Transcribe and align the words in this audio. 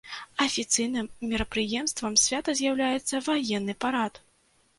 Афіцыйным 0.45 1.09
мерапрыемствам 1.33 2.15
свята 2.23 2.57
з'яўляецца 2.61 3.23
ваенны 3.29 3.79
парад. 3.87 4.13